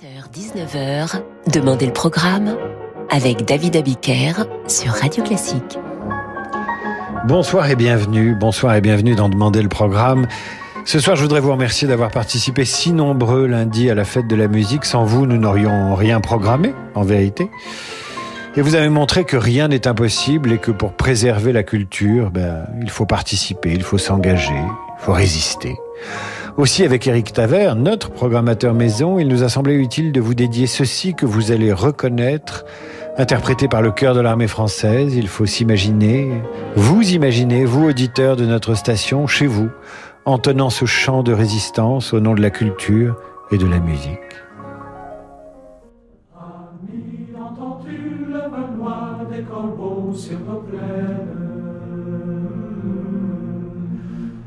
[0.00, 1.22] 18h-19h,
[1.52, 2.56] Demandez le programme
[3.10, 5.76] avec David Abiker sur Radio Classique.
[7.26, 10.28] Bonsoir et bienvenue, bonsoir et bienvenue dans Demandez le programme.
[10.84, 14.36] Ce soir, je voudrais vous remercier d'avoir participé si nombreux lundi à la fête de
[14.36, 14.84] la musique.
[14.84, 17.50] Sans vous, nous n'aurions rien programmé, en vérité.
[18.56, 22.66] Et vous avez montré que rien n'est impossible et que pour préserver la culture, ben,
[22.80, 25.74] il faut participer, il faut s'engager, il faut résister.
[26.58, 30.66] Aussi, avec Eric Taver, notre programmateur maison, il nous a semblé utile de vous dédier
[30.66, 32.64] ceci que vous allez reconnaître,
[33.16, 35.14] interprété par le chœur de l'armée française.
[35.14, 36.42] Il faut s'imaginer,
[36.74, 39.70] vous imaginez, vous auditeurs de notre station, chez vous,
[40.24, 43.14] en tenant ce chant de résistance au nom de la culture
[43.52, 44.18] et de la musique.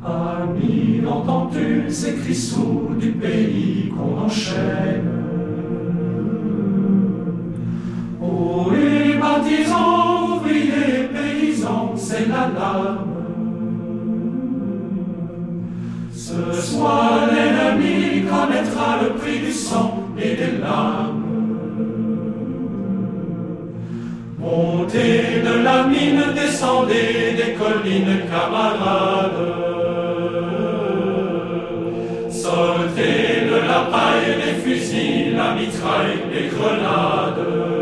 [0.03, 5.09] Ami, entends-tu ces cris sourds du pays qu'on enchaîne
[8.23, 13.09] Oh, les baptisants, ouvriers, paysans, c'est l'alarme.
[16.13, 21.23] Ce soir, l'ennemi connaîtra le prix du sang et des larmes.
[24.39, 29.80] Montez de la mine, descendez des collines, camarades.
[33.82, 37.80] La paille, les fusils, la mitraille, les grenades.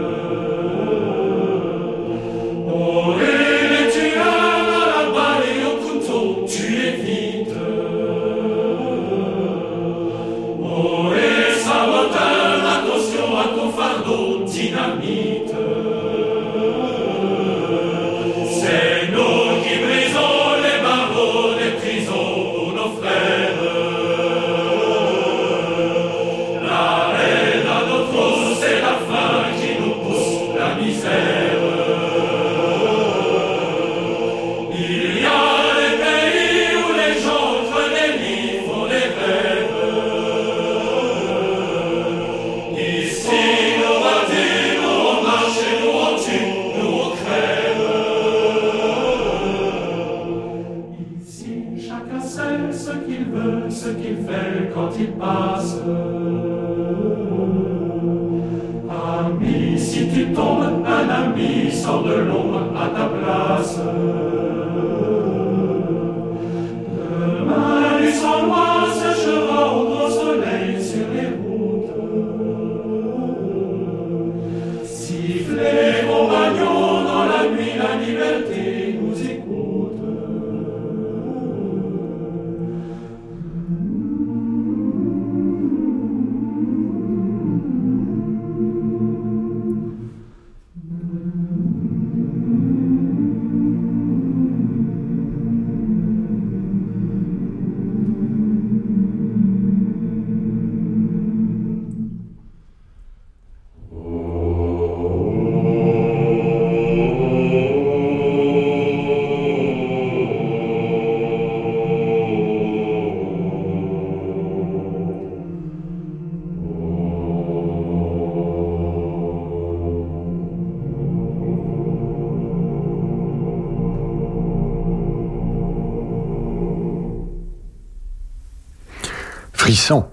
[129.70, 130.08] Frisson,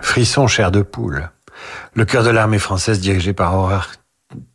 [0.00, 1.28] frisson chair de poule.
[1.92, 3.88] Le chœur de l'armée française dirigé par Aurore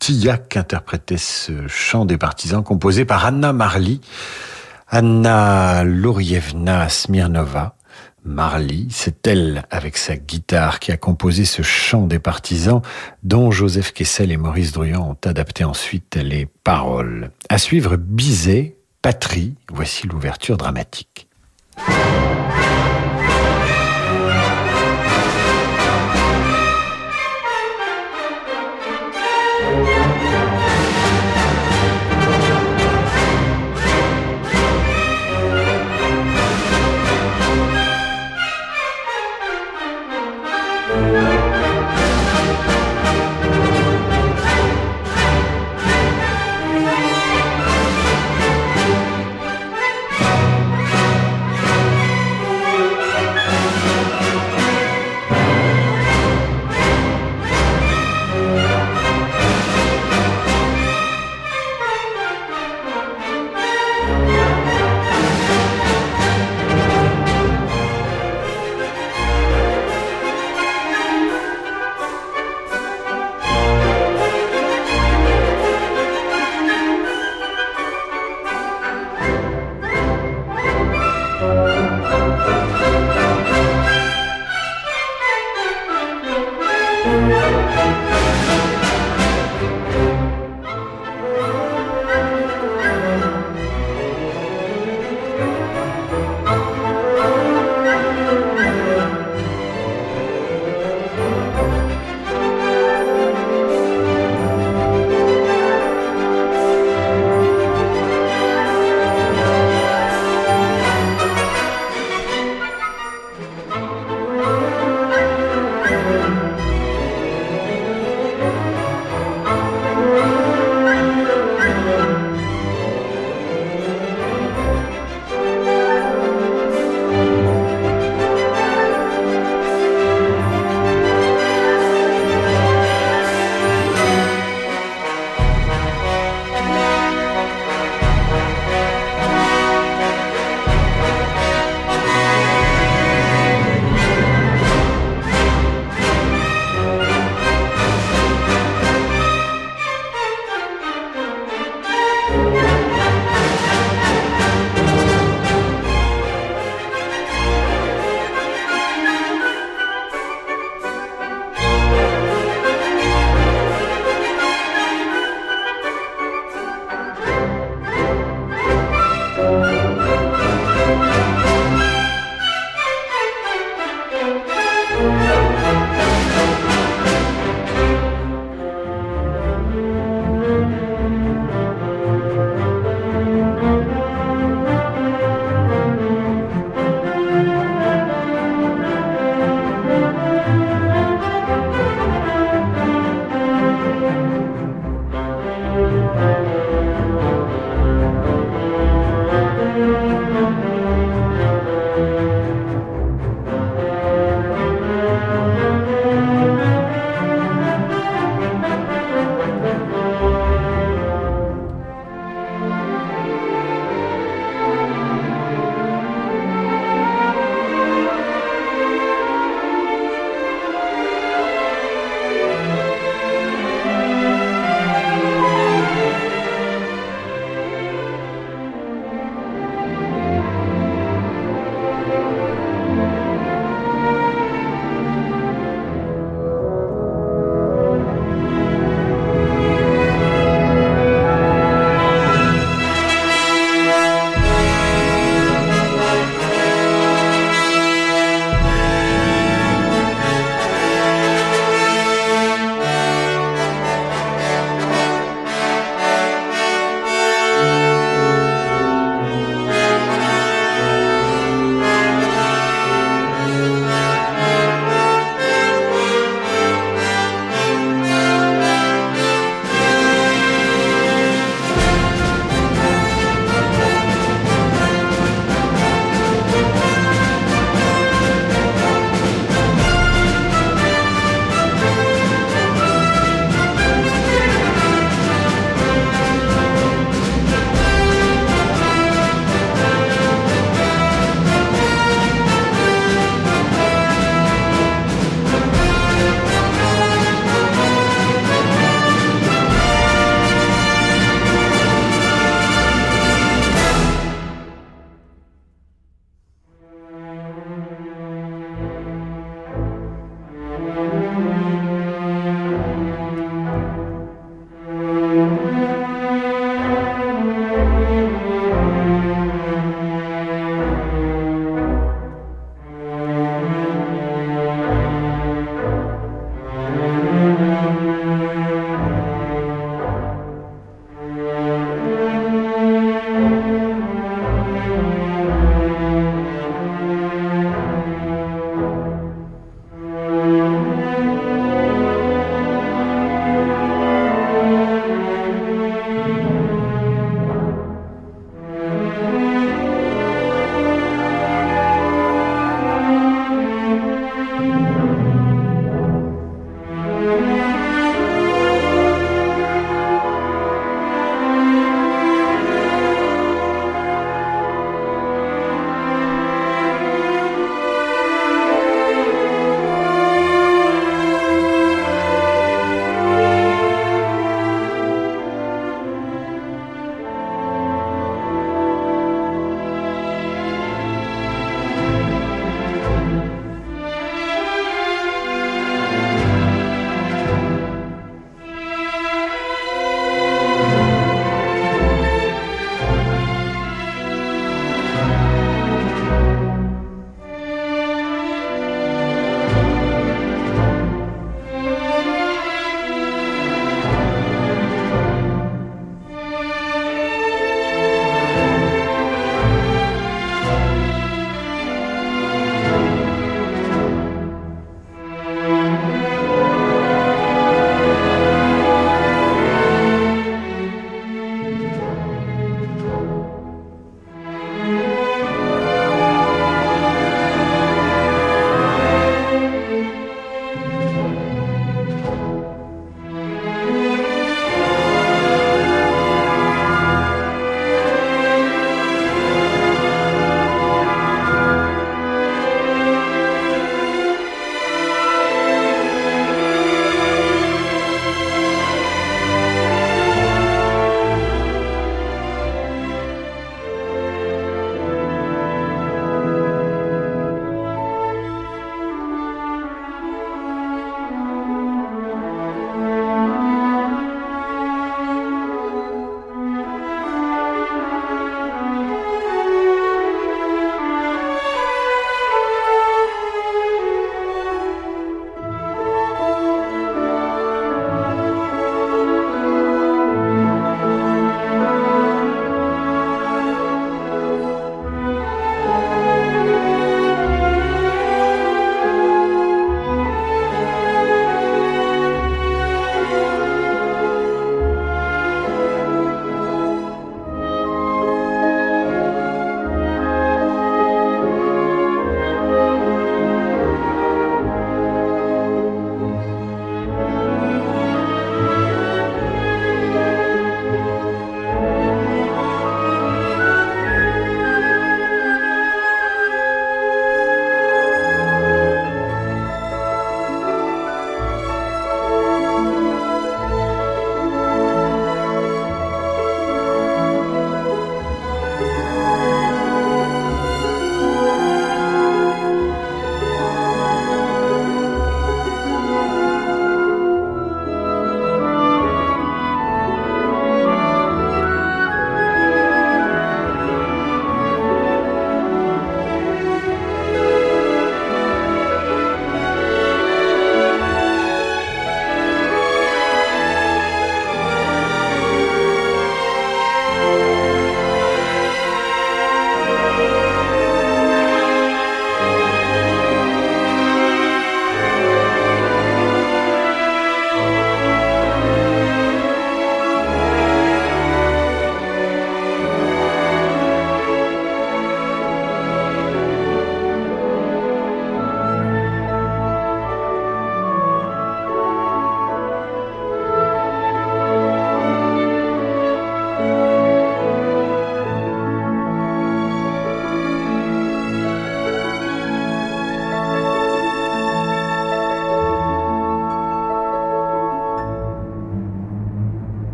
[0.00, 4.00] Tillac interprétait ce chant des partisans composé par Anna Marly,
[4.88, 7.76] Anna Lourievna Smirnova.
[8.24, 12.82] Marly, c'est elle avec sa guitare qui a composé ce chant des partisans
[13.22, 17.30] dont Joseph Kessel et Maurice Druyon ont adapté ensuite les paroles.
[17.50, 21.28] À suivre Bizet, Patrie, voici l'ouverture dramatique.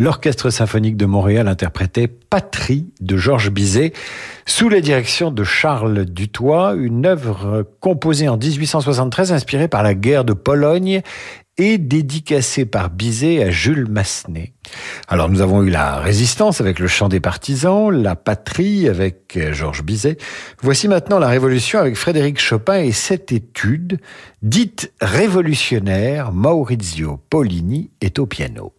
[0.00, 3.92] l'Orchestre symphonique de Montréal interprétait Patrie de Georges Bizet
[4.46, 10.24] sous la direction de Charles Dutoit, une œuvre composée en 1873 inspirée par la guerre
[10.24, 11.02] de Pologne
[11.58, 14.54] et dédicacée par Bizet à Jules Massenet.
[15.06, 19.82] Alors nous avons eu la résistance avec le chant des partisans, la patrie avec Georges
[19.82, 20.16] Bizet.
[20.62, 24.00] Voici maintenant la révolution avec Frédéric Chopin et cette étude,
[24.40, 28.72] dite révolutionnaire, Maurizio Pollini est au piano.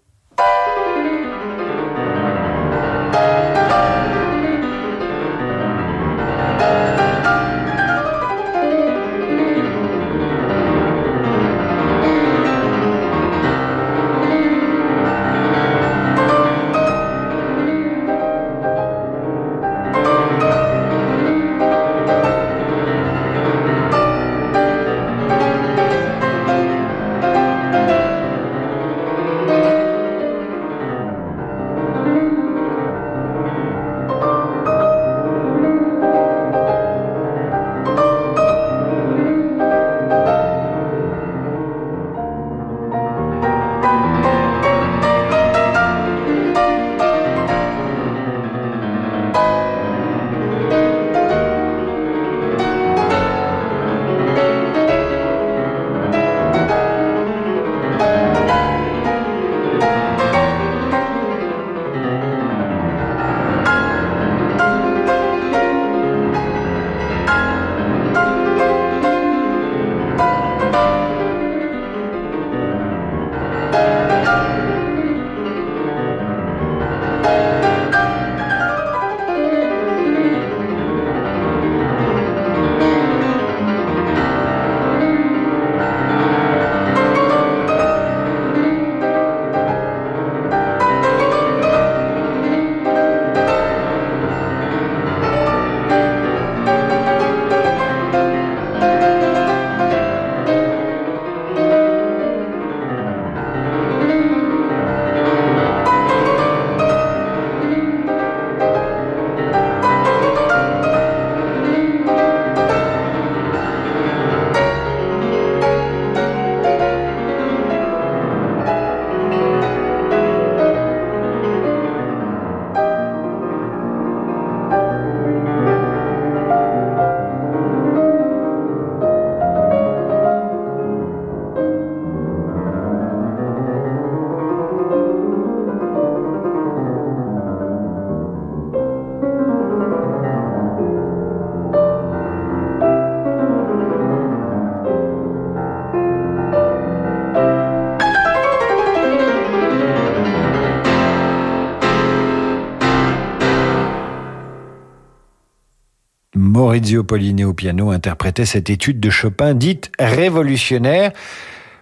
[156.72, 161.12] Maurizio Pollini au piano interprétait cette étude de Chopin dite révolutionnaire.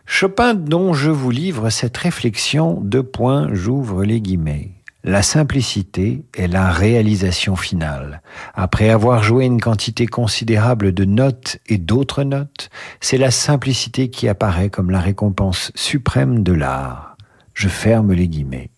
[0.08, 4.72] Chopin dont je vous livre cette réflexion, deux points, j'ouvre les guillemets.
[5.04, 8.24] La simplicité est la réalisation finale.
[8.56, 14.28] Après avoir joué une quantité considérable de notes et d'autres notes, c'est la simplicité qui
[14.28, 17.16] apparaît comme la récompense suprême de l'art.
[17.54, 18.72] Je ferme les guillemets.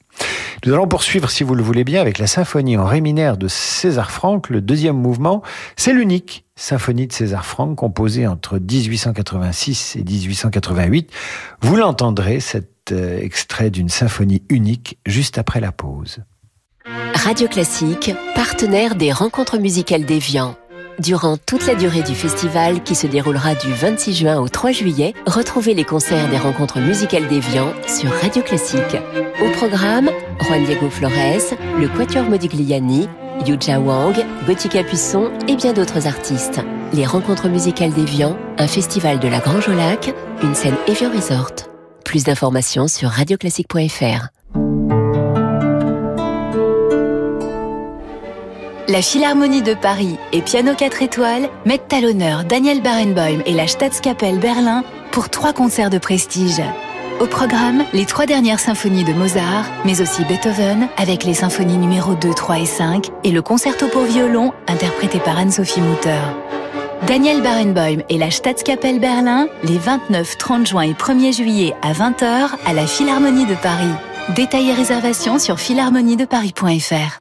[0.63, 3.47] Nous allons poursuivre, si vous le voulez bien, avec la symphonie en ré mineur de
[3.47, 5.41] César Franck, le deuxième mouvement.
[5.75, 11.11] C'est l'unique symphonie de César Franck composée entre 1886 et 1888.
[11.61, 16.19] Vous l'entendrez, cet euh, extrait d'une symphonie unique, juste après la pause.
[17.15, 20.55] Radio Classique, partenaire des rencontres musicales d'Evian.
[20.99, 25.13] Durant toute la durée du festival qui se déroulera du 26 juin au 3 juillet,
[25.25, 28.97] retrouvez les concerts des rencontres musicales d'Evian sur Radio Classique.
[29.43, 30.09] Au programme,
[30.41, 33.07] Juan Diego Flores, le Quatuor Modigliani,
[33.45, 36.61] Yuja Wang, Gauthier Capuçon et bien d'autres artistes.
[36.93, 41.53] Les rencontres musicales d'Evian, un festival de la Grange au Lac, une scène Evian Resort.
[42.05, 44.40] Plus d'informations sur radioclassique.fr.
[48.87, 53.67] La Philharmonie de Paris et Piano 4 étoiles mettent à l'honneur Daniel Barenboim et la
[53.67, 56.61] Staatskapelle Berlin pour trois concerts de prestige.
[57.19, 62.15] Au programme, les trois dernières symphonies de Mozart, mais aussi Beethoven, avec les symphonies numéro
[62.15, 66.19] 2, 3 et 5, et le concerto pour violon, interprété par Anne-Sophie Mutter.
[67.05, 72.49] Daniel Barenboim et la Staatskapelle Berlin, les 29, 30 juin et 1er juillet à 20h
[72.65, 73.93] à la Philharmonie de Paris.
[74.35, 77.20] Détails et réservations sur philharmoniedeparis.fr.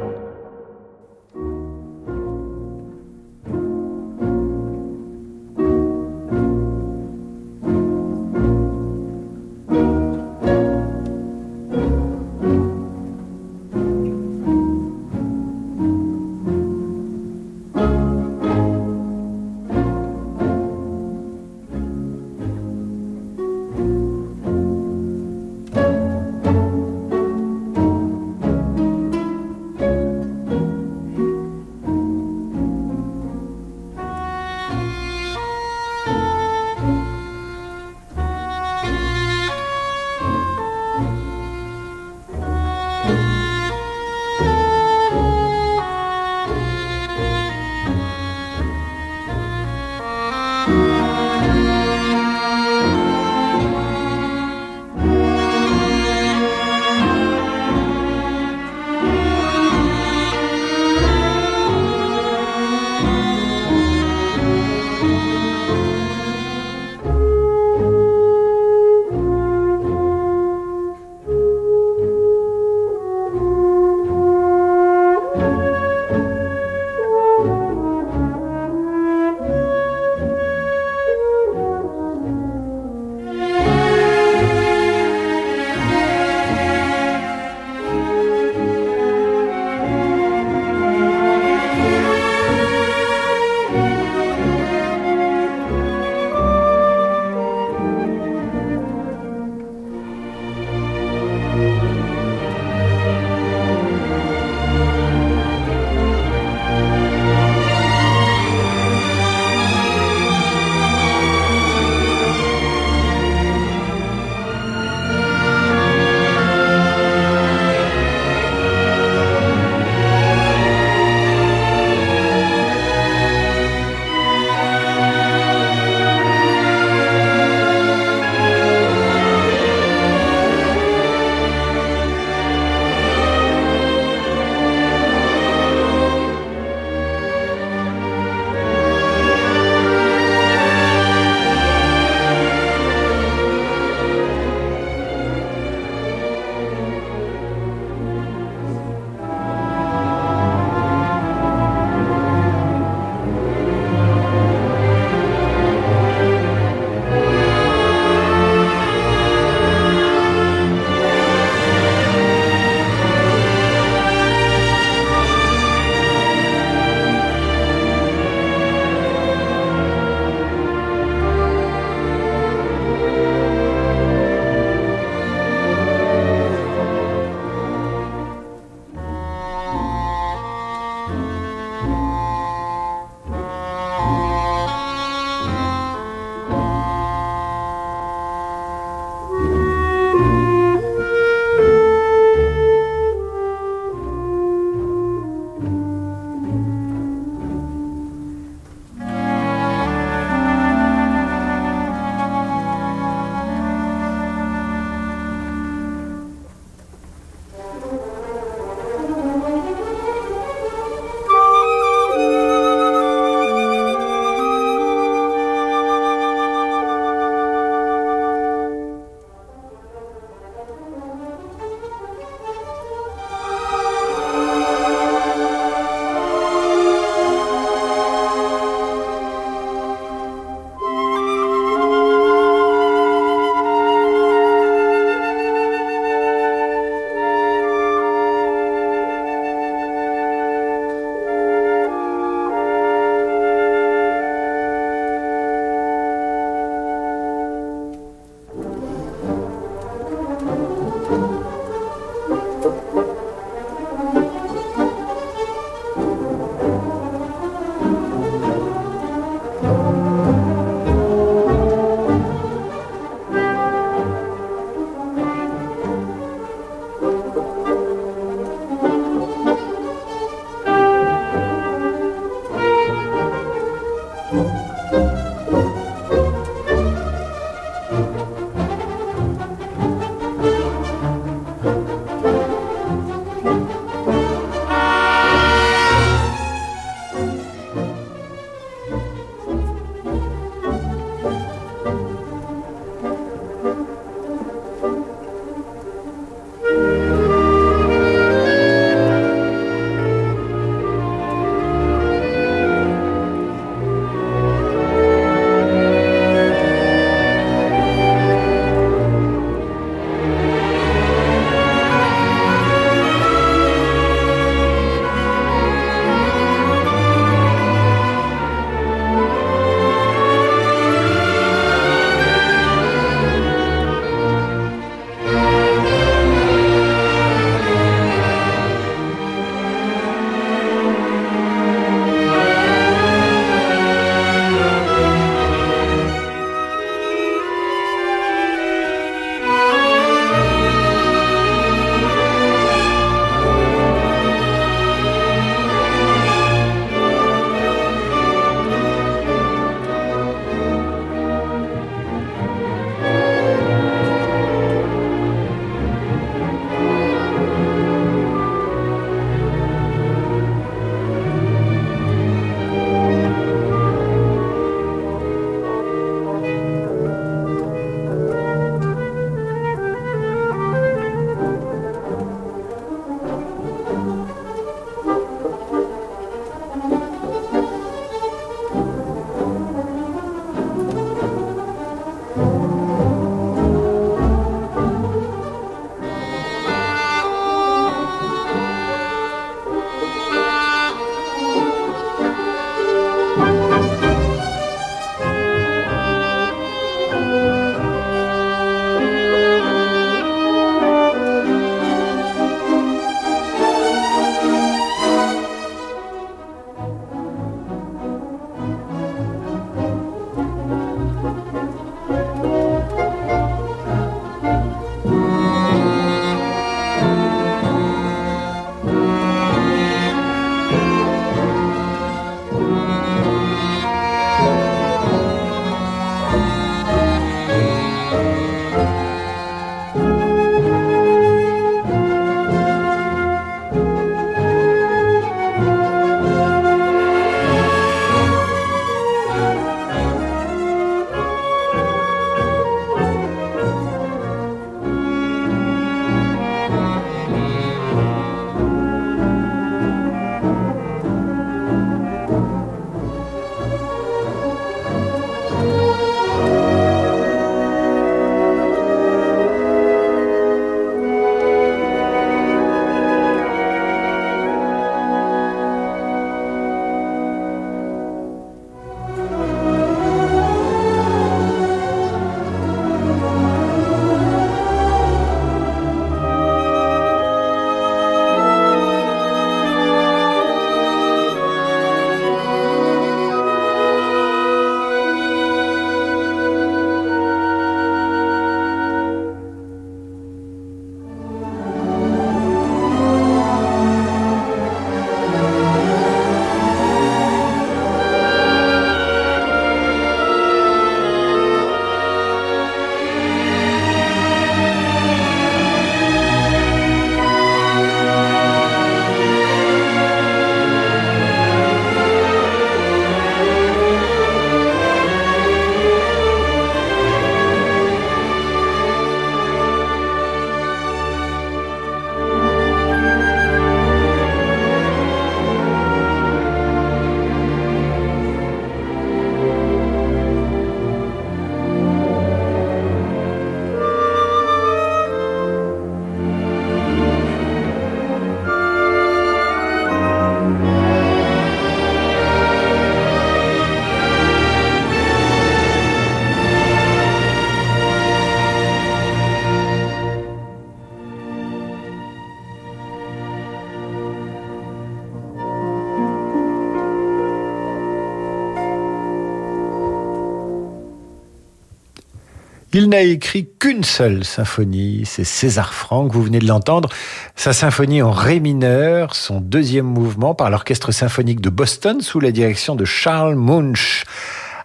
[562.73, 566.87] Il n'a écrit qu'une seule symphonie, c'est César Franck, vous venez de l'entendre,
[567.35, 572.31] sa symphonie en ré mineur, son deuxième mouvement par l'Orchestre symphonique de Boston sous la
[572.31, 574.05] direction de Charles Munch.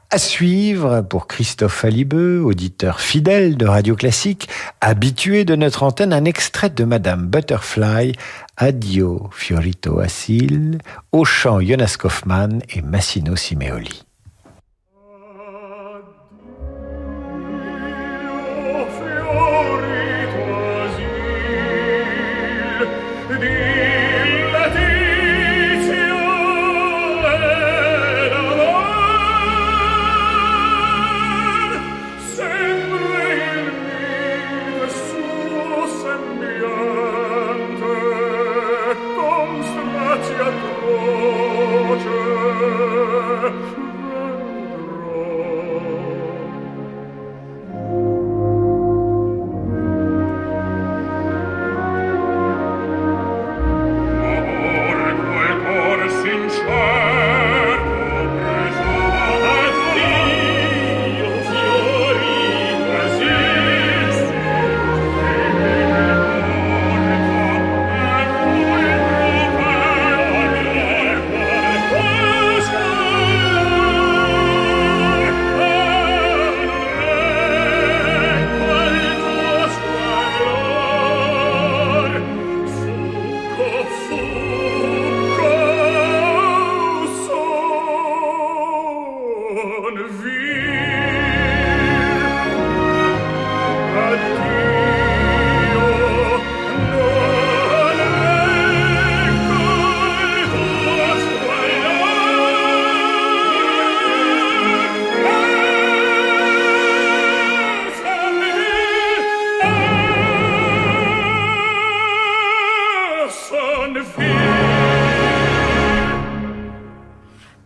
[0.09, 4.49] À suivre pour Christophe Alibeux, auditeur fidèle de Radio Classique,
[4.81, 8.13] habitué de notre antenne, un extrait de Madame Butterfly,
[8.57, 10.79] Adio Fiorito Asil,
[11.11, 14.06] au chant Jonas Kaufmann et Massino Simeoli.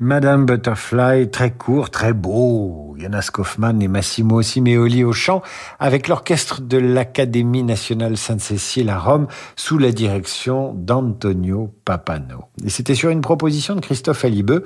[0.02, 2.90] Madame Butterfly, très court, très beau.
[3.00, 5.42] Jonas Kaufmann et Massimo Simeoli au chant,
[5.78, 12.44] avec l'orchestre de l'Académie nationale Sainte-Cécile à Rome, sous la direction d'Antonio Papano.
[12.64, 14.64] Et c'était sur une proposition de Christophe Alibeux.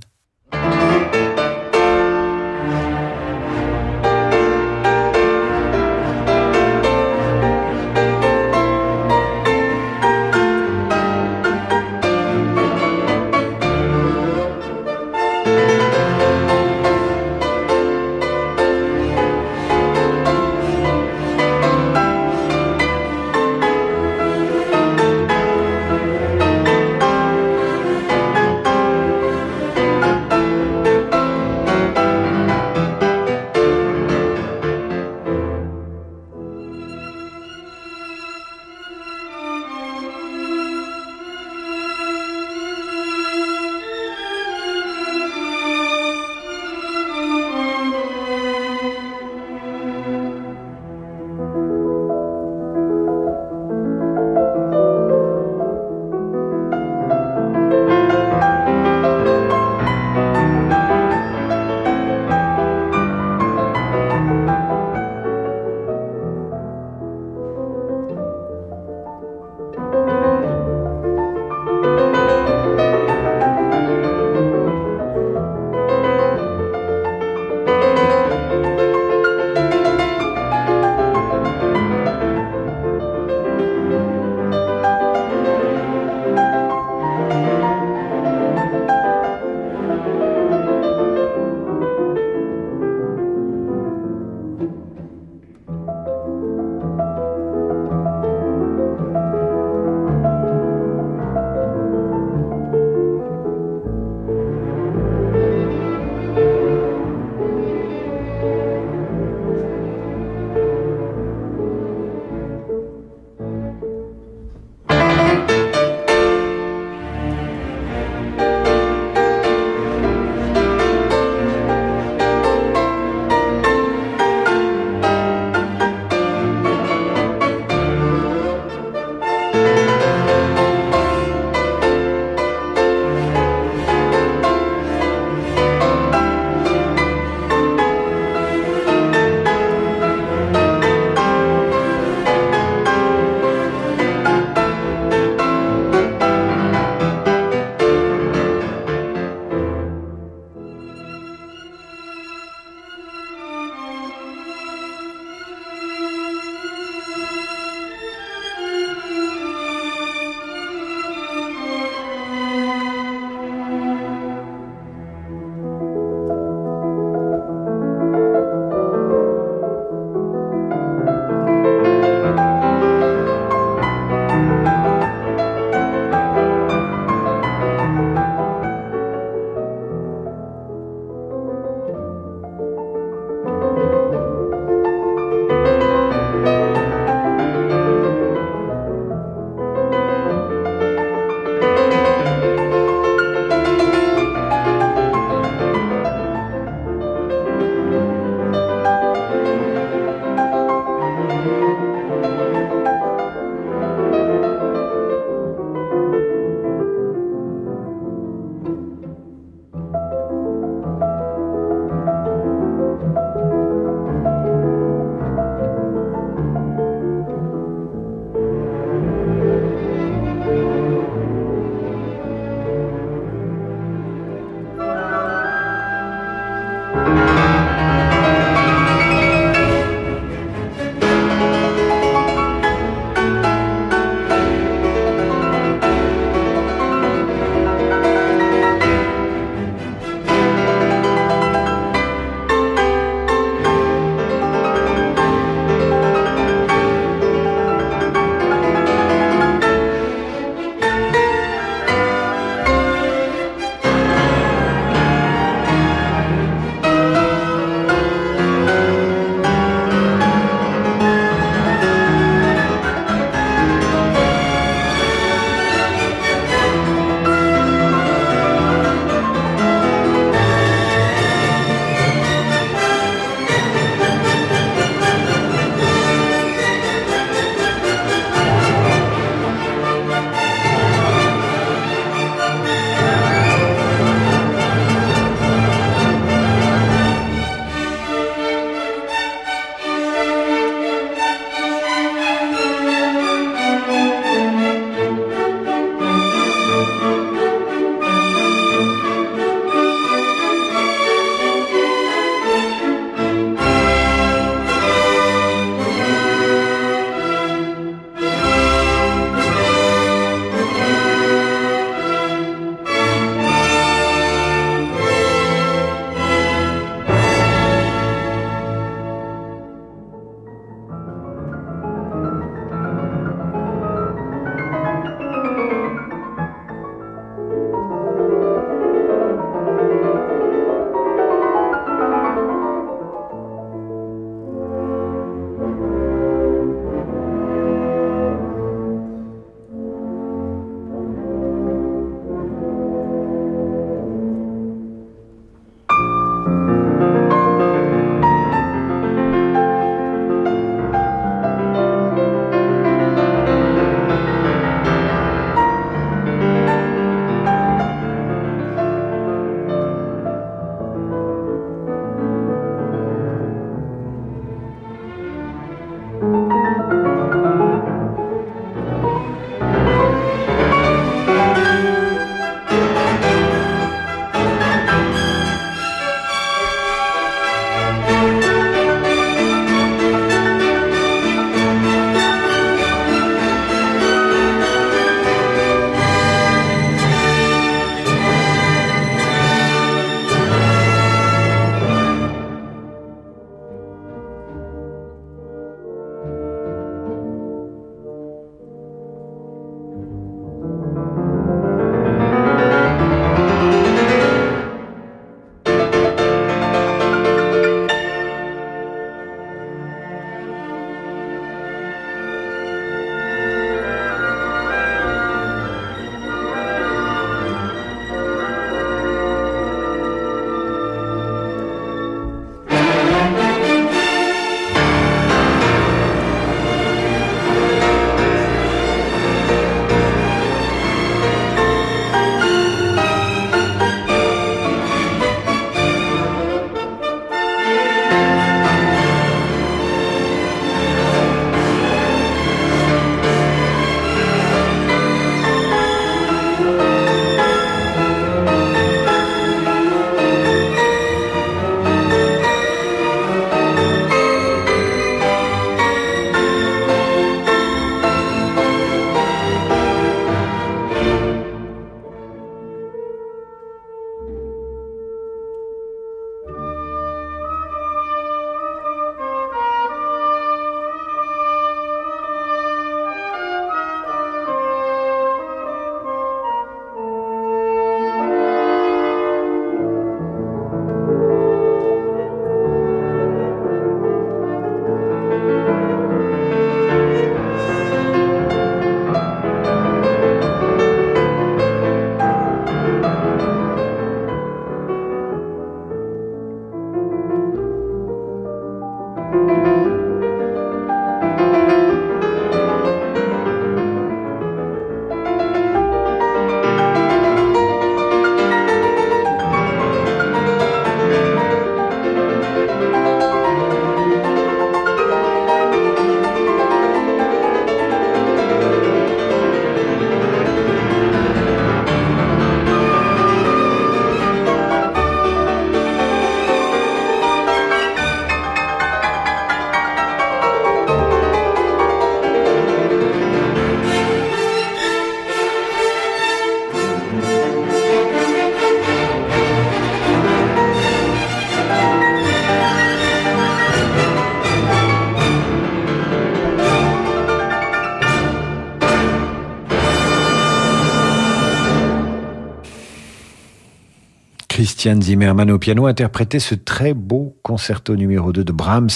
[554.84, 558.90] Christian Zimmermann au piano interprétait ce très beau concerto numéro 2 de Brahms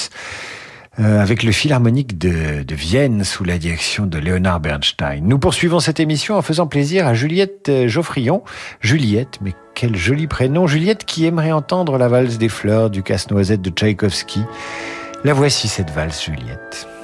[0.99, 5.21] euh, avec le Philharmonique de, Vienne sous la direction de Leonard Bernstein.
[5.23, 8.43] Nous poursuivons cette émission en faisant plaisir à Juliette euh, Geoffrion.
[8.81, 10.67] Juliette, mais quel joli prénom.
[10.67, 14.41] Juliette qui aimerait entendre la valse des fleurs du casse-noisette de Tchaïkovski.
[15.23, 16.96] La voici cette valse, Juliette.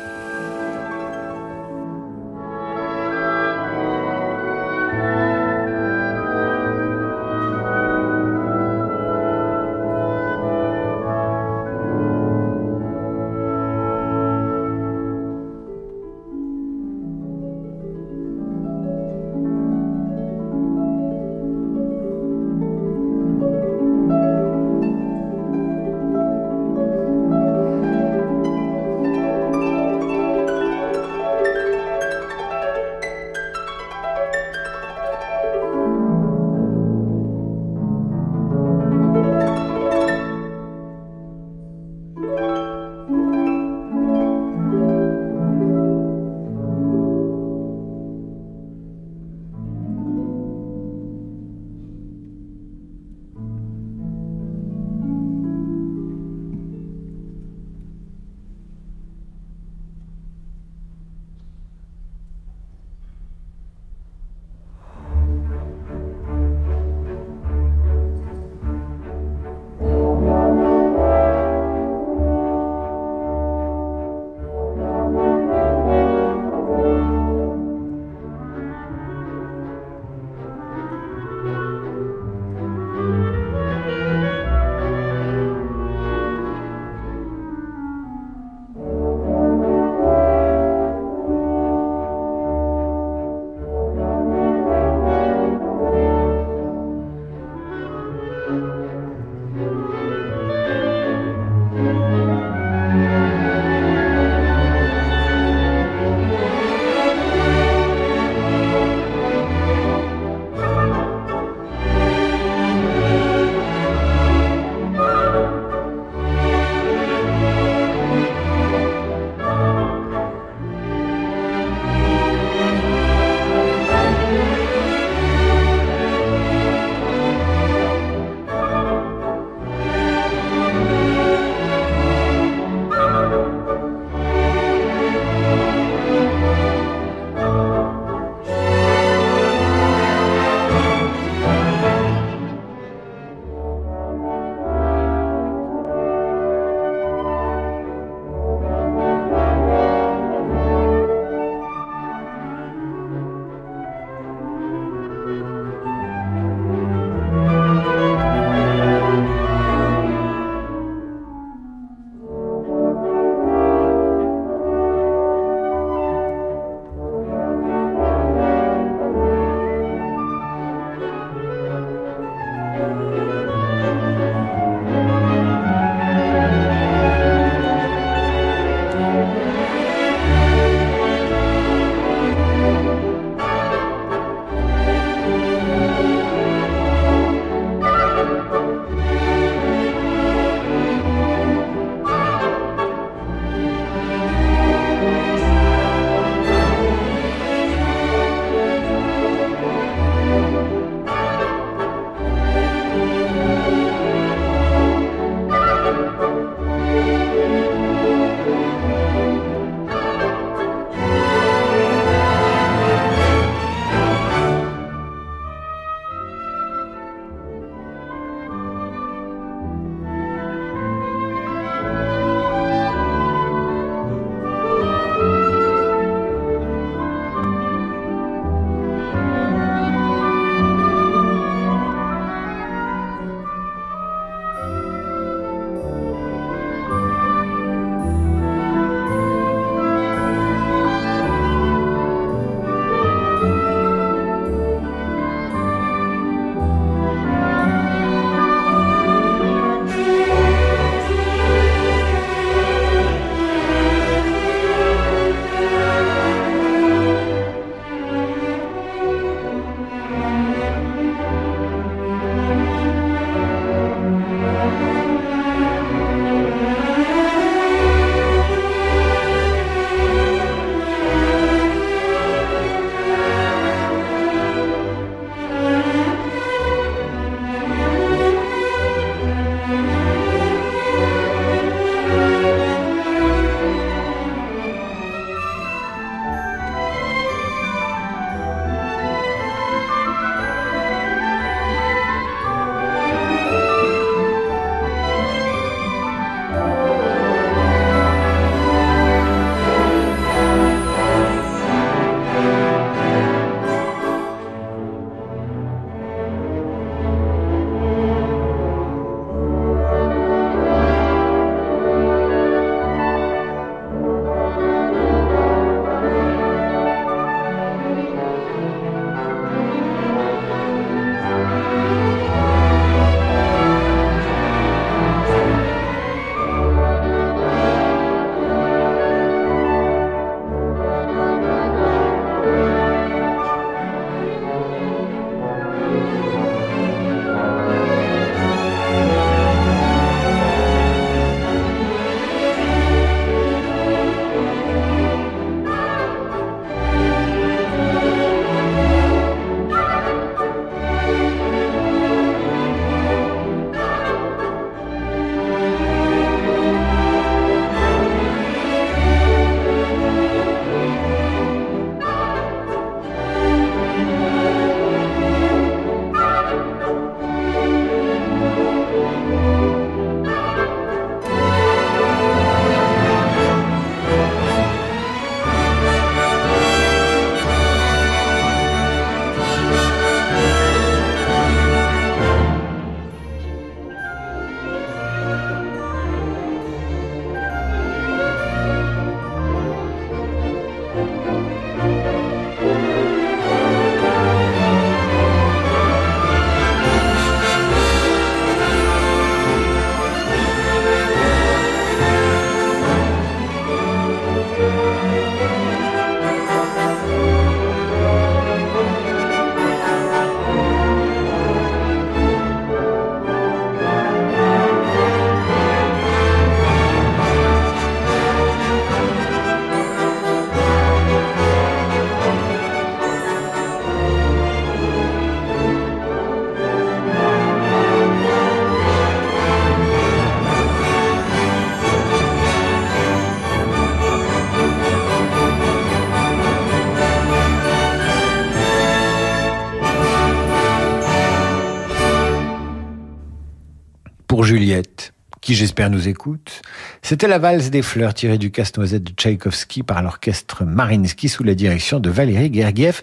[444.43, 446.61] Juliette, qui j'espère nous écoute.
[447.01, 451.55] C'était la valse des fleurs tirée du casse-noisette de Tchaïkovski par l'orchestre Marinsky sous la
[451.55, 453.01] direction de Valérie Gergiev.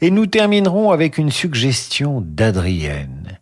[0.00, 3.38] Et nous terminerons avec une suggestion d'Adrienne.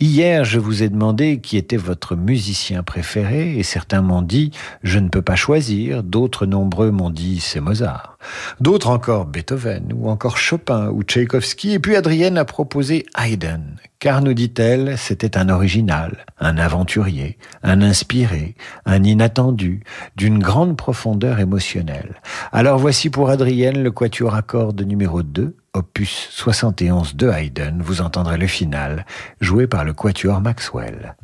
[0.00, 4.52] Hier, je vous ai demandé qui était votre musicien préféré et certains m'ont dit
[4.84, 8.16] je ne peux pas choisir, d'autres nombreux m'ont dit c'est Mozart,
[8.60, 11.72] d'autres encore Beethoven ou encore Chopin ou Tchaïkovski.
[11.72, 13.74] Et puis Adrienne a proposé Haydn.
[13.98, 18.54] Car nous dit-elle c'était un original, un aventurier, un inspiré,
[18.86, 19.82] un inattendu,
[20.14, 22.20] d'une grande profondeur émotionnelle.
[22.52, 28.00] Alors voici pour Adrienne le quatuor à cordes numéro 2 opus 71 de Haydn, vous
[28.00, 29.06] entendrez le final,
[29.40, 31.16] joué par le quatuor Maxwell.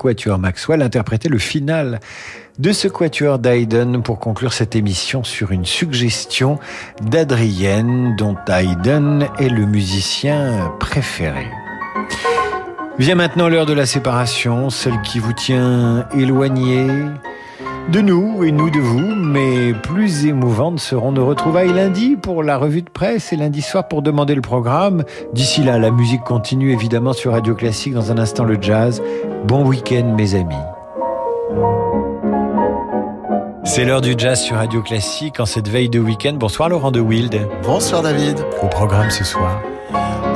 [0.00, 2.00] Quatuor Maxwell interprétait le final
[2.58, 6.58] de ce quatuor d'Haydn pour conclure cette émission sur une suggestion
[7.02, 11.46] d'Adrienne dont Haydn est le musicien préféré.
[12.98, 16.86] Vient maintenant l'heure de la séparation, celle qui vous tient éloigné,
[17.90, 22.56] de nous et nous de vous, mais plus émouvantes seront nos retrouvailles lundi pour la
[22.56, 25.02] revue de presse et lundi soir pour demander le programme.
[25.32, 29.02] D'ici là, la musique continue évidemment sur Radio Classique, dans un instant le jazz.
[29.44, 30.54] Bon week-end mes amis.
[33.64, 36.34] C'est l'heure du jazz sur Radio Classique en cette veille de week-end.
[36.34, 37.48] Bonsoir Laurent de Wild.
[37.64, 38.38] Bonsoir David.
[38.62, 39.60] Au programme ce soir.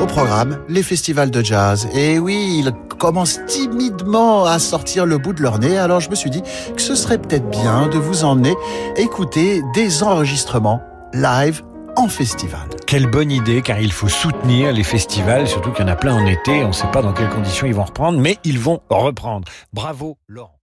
[0.04, 1.88] Au programme, les festivals de jazz.
[1.94, 6.14] Et oui, ils commencent timidement à sortir le bout de leur nez, alors je me
[6.14, 6.42] suis dit
[6.76, 8.54] que ce serait peut-être bien de vous emmener
[8.98, 10.82] écouter des enregistrements
[11.14, 11.62] live
[11.96, 12.68] en festival.
[12.86, 16.14] Quelle bonne idée, car il faut soutenir les festivals, surtout qu'il y en a plein
[16.14, 16.62] en été.
[16.64, 19.48] On ne sait pas dans quelles conditions ils vont reprendre, mais ils vont reprendre.
[19.72, 20.58] Bravo, Laurent.